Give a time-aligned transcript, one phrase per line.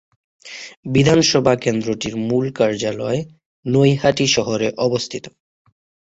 [0.85, 3.19] বিধানসভা কেন্দ্রটির মূল কার্যালয়
[3.65, 5.25] নৈহাটি শহরে অবস্থিত।